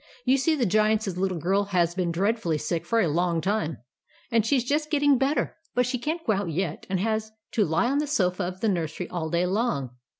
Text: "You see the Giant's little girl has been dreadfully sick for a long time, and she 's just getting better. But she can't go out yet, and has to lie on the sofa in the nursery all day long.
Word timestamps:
"You 0.25 0.35
see 0.39 0.55
the 0.55 0.65
Giant's 0.65 1.05
little 1.15 1.37
girl 1.37 1.65
has 1.65 1.93
been 1.93 2.11
dreadfully 2.11 2.57
sick 2.57 2.87
for 2.87 3.01
a 3.01 3.07
long 3.07 3.39
time, 3.39 3.77
and 4.31 4.43
she 4.43 4.57
's 4.59 4.63
just 4.63 4.89
getting 4.89 5.19
better. 5.19 5.57
But 5.75 5.85
she 5.85 5.99
can't 5.99 6.25
go 6.25 6.33
out 6.33 6.49
yet, 6.49 6.87
and 6.89 6.99
has 6.99 7.31
to 7.51 7.63
lie 7.63 7.85
on 7.85 7.99
the 7.99 8.07
sofa 8.07 8.47
in 8.47 8.59
the 8.61 8.69
nursery 8.69 9.07
all 9.11 9.29
day 9.29 9.45
long. 9.45 9.91